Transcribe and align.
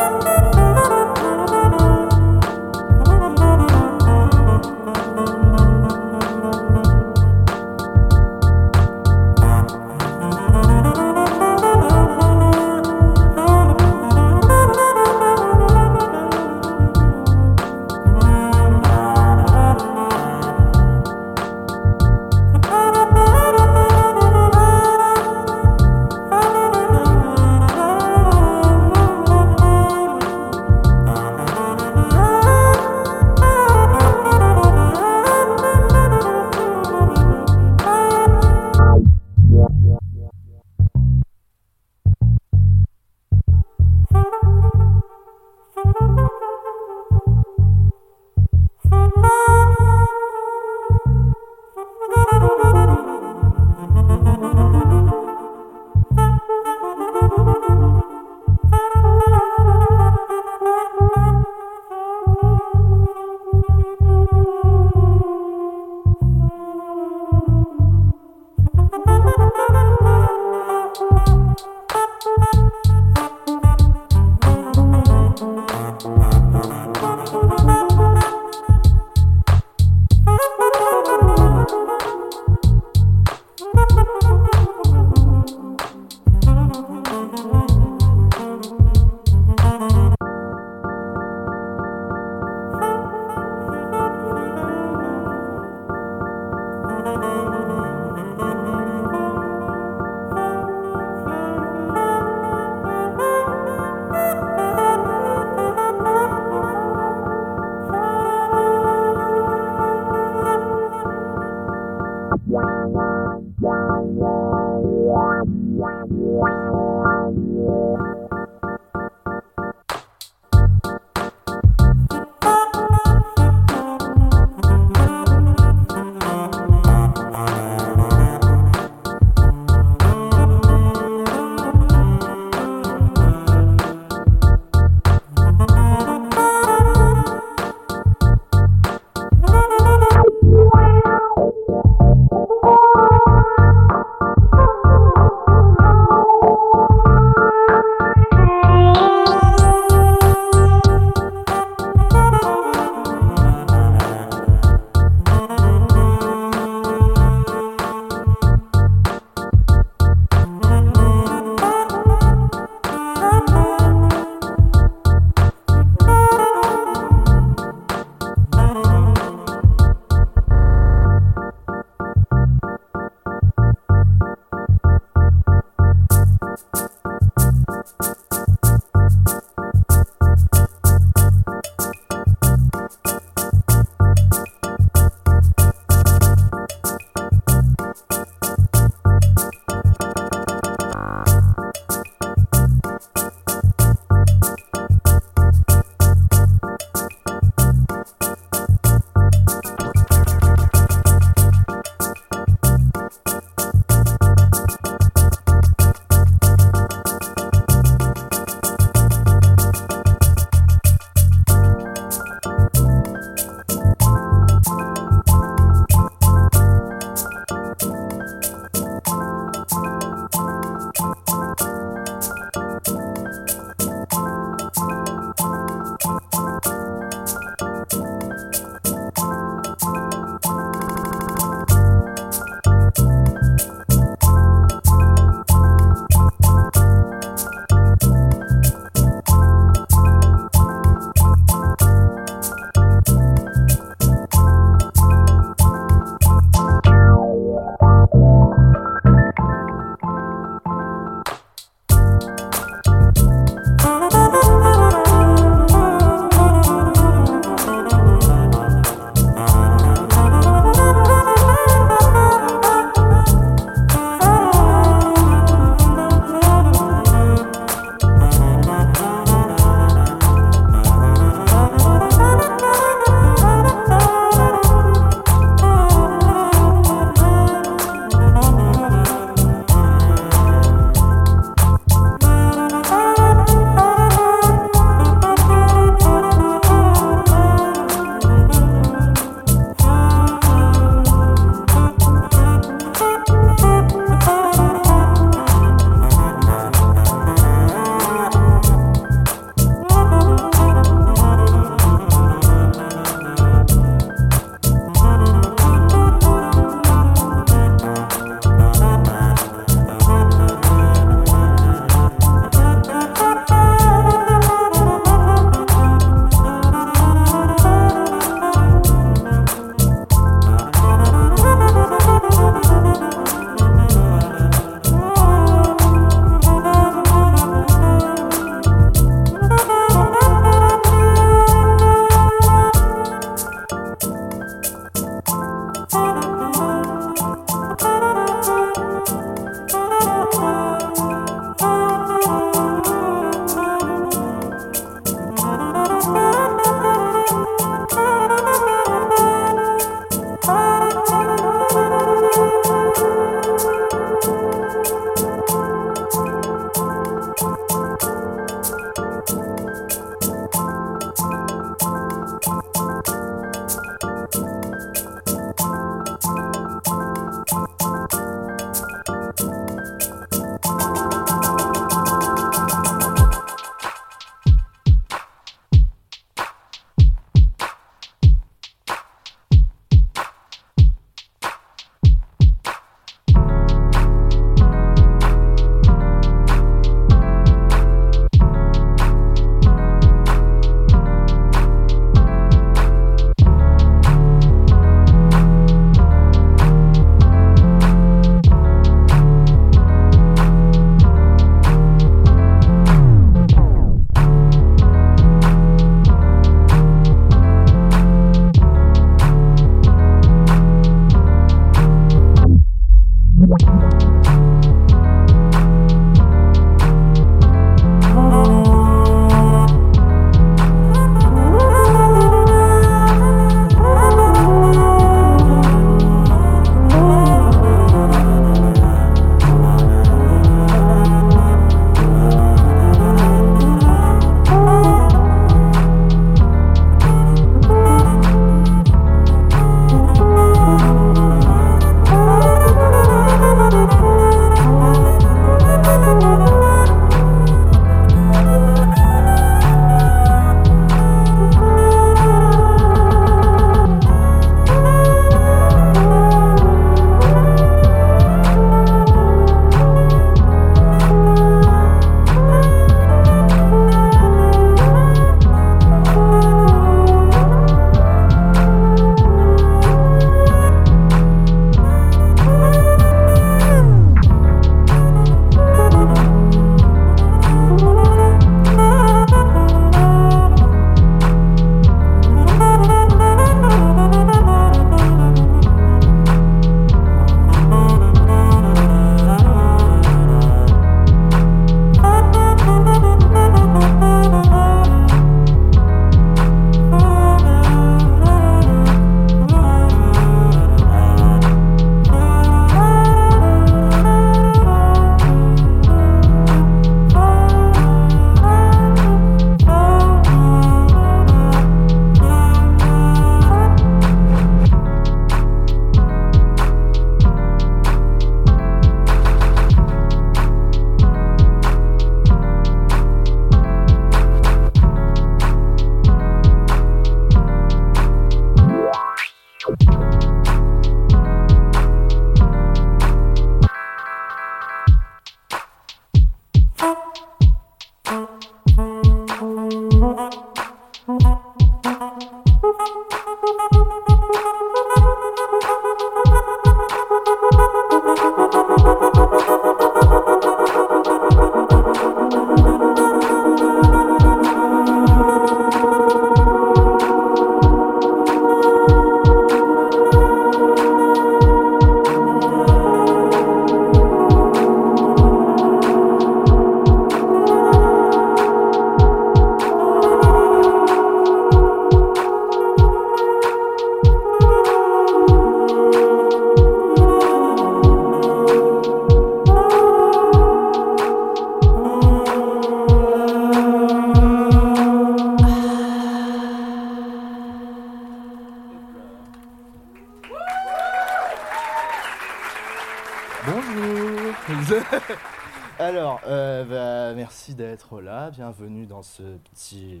Bonjour. 593.46 594.82
Alors, 595.78 596.20
euh, 596.26 596.64
bah, 596.64 597.14
merci 597.14 597.54
d'être 597.54 598.00
là. 598.00 598.30
Bienvenue 598.30 598.86
dans 598.86 599.02
ce 599.02 599.22
petit 599.22 600.00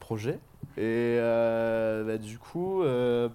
projet. 0.00 0.38
Et 0.78 1.18
euh, 1.20 2.04
bah, 2.04 2.16
du 2.16 2.38
coup, 2.38 2.82
euh, 2.82 3.28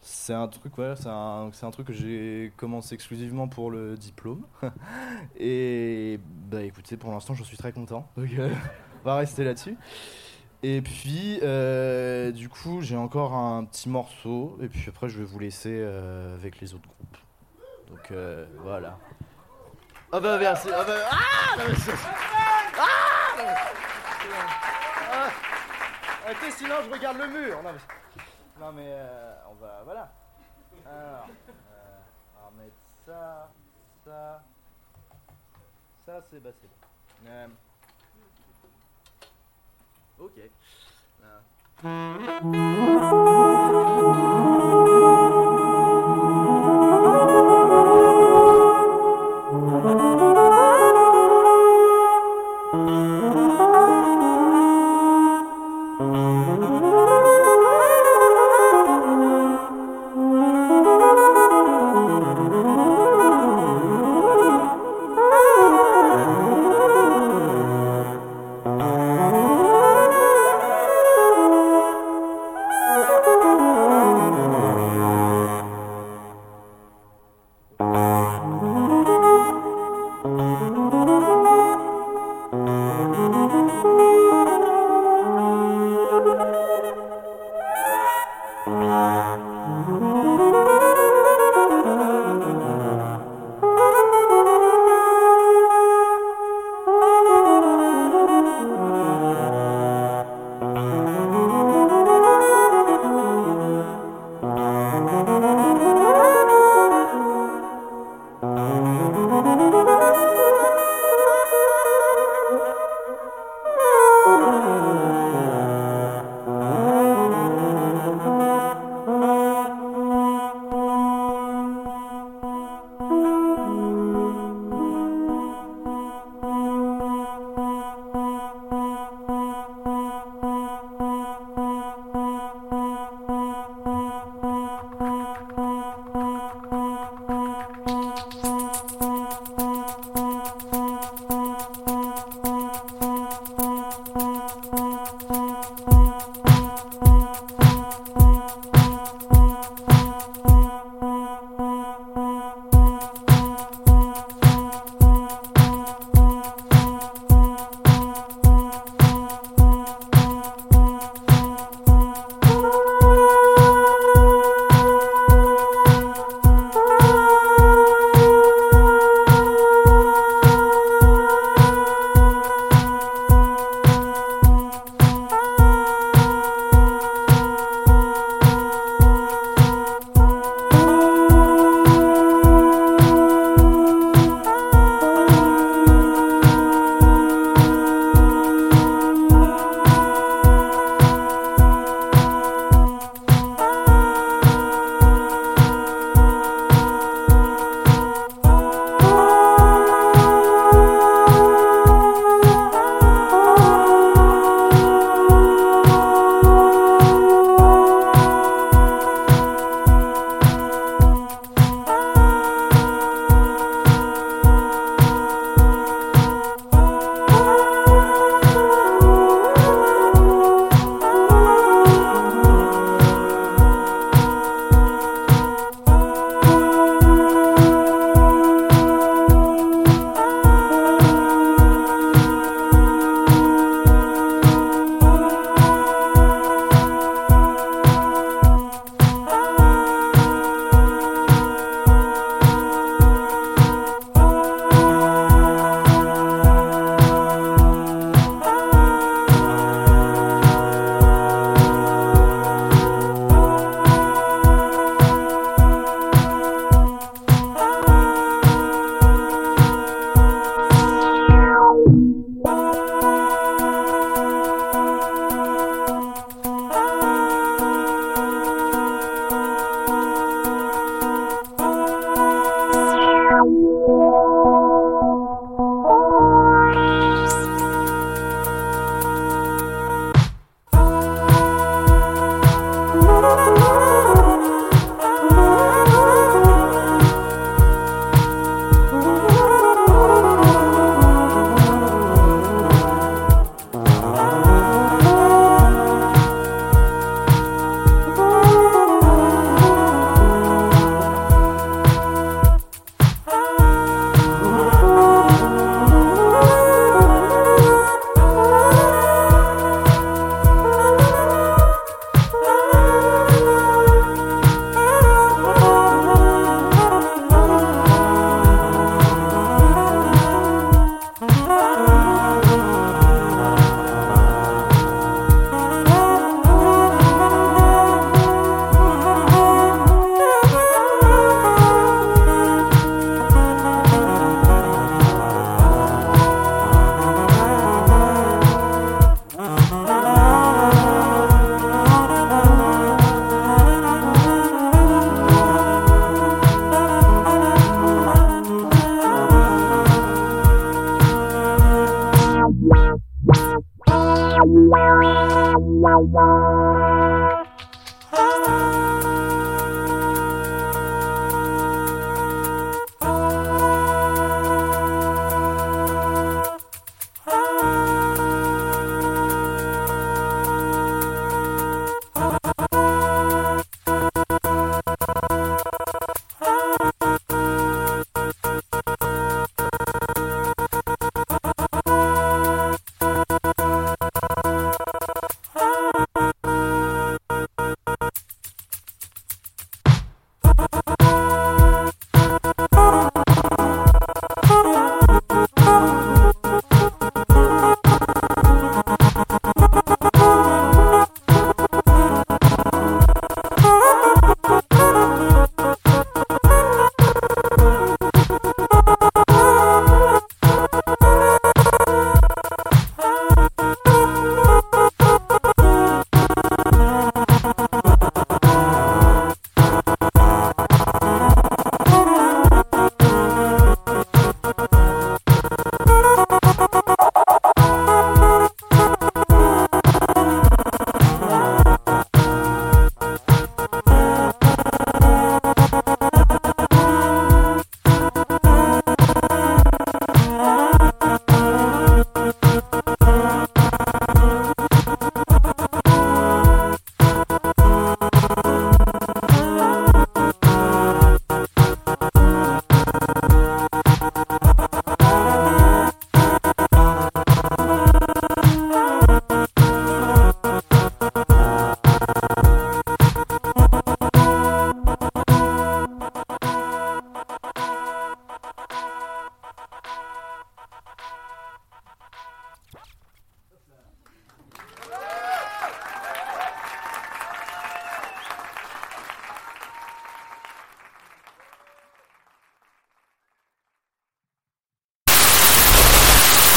c'est 0.00 0.32
un 0.32 0.48
truc, 0.48 0.78
ouais, 0.78 0.94
c'est 0.96 1.08
un, 1.08 1.50
c'est 1.52 1.66
un 1.66 1.70
truc 1.70 1.88
que 1.88 1.92
j'ai 1.92 2.50
commencé 2.56 2.94
exclusivement 2.94 3.46
pour 3.46 3.70
le 3.70 3.96
diplôme. 3.96 4.46
Et 5.38 6.18
bah 6.50 6.62
écoutez, 6.62 6.96
pour 6.96 7.10
l'instant, 7.10 7.34
je 7.34 7.44
suis 7.44 7.58
très 7.58 7.72
content. 7.72 8.08
Donc, 8.16 8.30
on 8.38 9.04
va 9.04 9.16
rester 9.16 9.44
là-dessus. 9.44 9.76
Et 10.62 10.80
puis, 10.80 11.40
du 12.32 12.48
coup, 12.48 12.80
j'ai 12.80 12.96
encore 12.96 13.34
un 13.34 13.64
petit 13.64 13.90
morceau. 13.90 14.56
Et 14.62 14.68
puis 14.68 14.86
après, 14.88 15.10
je 15.10 15.18
vais 15.18 15.24
vous 15.26 15.38
laisser 15.38 15.82
avec 16.38 16.58
les 16.60 16.72
autres 16.72 16.88
groupes. 16.88 17.18
Donc 17.90 18.10
euh, 18.12 18.46
voilà. 18.58 18.96
Ah 20.12 20.20
bah 20.20 20.38
merci. 20.38 20.68
Ah 20.74 20.84
bah 20.84 20.94
ah 21.10 21.56
non, 21.58 21.64
mais 21.68 21.74
ah, 22.78 23.36
non, 23.36 23.44
mais- 23.44 23.54
ah, 25.12 26.50
sinon 26.56 26.76
je 26.84 26.90
regarde 26.90 27.18
le 27.18 27.26
mur. 27.28 27.58
Non 28.60 28.72
mais, 28.72 28.86
euh, 28.88 29.34
on 29.50 29.54
va 29.54 29.80
voilà. 29.84 30.12
Alors, 30.86 31.26
euh, 31.48 32.00
on 32.36 32.40
va 32.40 32.46
remettre 32.48 32.76
ça, 33.06 33.50
ça, 34.04 34.42
ça 36.06 36.20
c'est 36.30 36.40
bah 36.42 36.50
c'est 36.60 36.68
bon. 36.68 36.76
Euh, 37.28 37.48
ok. 40.18 40.36